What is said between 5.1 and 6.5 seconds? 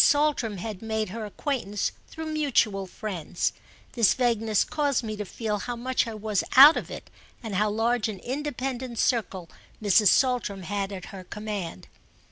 to feel how much I was